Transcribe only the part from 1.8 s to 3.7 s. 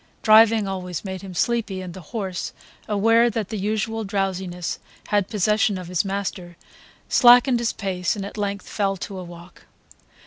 the horse, aware that the